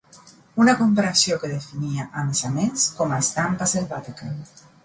[0.63, 4.33] Una comparació que definia, a més a més, com a ‘estampa selvàtica’.